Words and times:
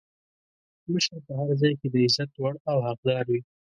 مشر 0.91 1.17
په 1.25 1.31
هر 1.39 1.49
ځای 1.61 1.73
کې 1.79 1.87
د 1.93 1.95
عزت 2.05 2.31
وړ 2.35 2.53
او 2.71 2.77
حقدار 2.87 3.25
وي. 3.31 3.41